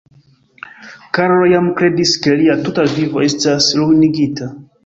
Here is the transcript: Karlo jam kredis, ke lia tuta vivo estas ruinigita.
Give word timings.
Karlo 1.17 1.51
jam 1.51 1.69
kredis, 1.81 2.15
ke 2.25 2.35
lia 2.41 2.57
tuta 2.65 2.89
vivo 2.97 3.25
estas 3.29 3.73
ruinigita. 3.83 4.53